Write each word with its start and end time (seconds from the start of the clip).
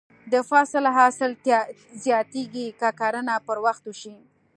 د 0.31 0.33
فصل 0.49 0.83
حاصل 0.97 1.31
زیاتېږي 2.03 2.65
که 2.79 2.89
کرنه 2.99 3.35
پر 3.47 3.57
وخت 3.65 3.83
وشي. 3.87 4.15